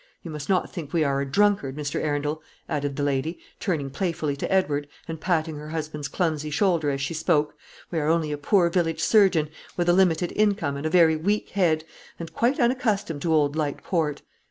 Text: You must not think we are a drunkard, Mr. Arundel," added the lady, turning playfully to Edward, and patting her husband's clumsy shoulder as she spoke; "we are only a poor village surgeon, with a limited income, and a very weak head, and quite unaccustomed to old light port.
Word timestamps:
You 0.23 0.31
must 0.31 0.49
not 0.49 0.73
think 0.73 0.93
we 0.93 1.03
are 1.03 1.21
a 1.21 1.27
drunkard, 1.31 1.75
Mr. 1.75 2.01
Arundel," 2.03 2.41
added 2.67 2.95
the 2.95 3.03
lady, 3.03 3.37
turning 3.59 3.91
playfully 3.91 4.35
to 4.37 4.51
Edward, 4.51 4.87
and 5.07 5.21
patting 5.21 5.57
her 5.57 5.69
husband's 5.69 6.07
clumsy 6.07 6.49
shoulder 6.49 6.89
as 6.89 6.99
she 7.01 7.13
spoke; 7.13 7.53
"we 7.91 7.99
are 7.99 8.07
only 8.07 8.31
a 8.31 8.37
poor 8.39 8.67
village 8.71 9.01
surgeon, 9.01 9.49
with 9.77 9.87
a 9.87 9.93
limited 9.93 10.31
income, 10.35 10.75
and 10.75 10.87
a 10.87 10.89
very 10.89 11.15
weak 11.17 11.49
head, 11.49 11.83
and 12.17 12.33
quite 12.33 12.59
unaccustomed 12.59 13.21
to 13.21 13.31
old 13.31 13.55
light 13.55 13.83
port. 13.83 14.23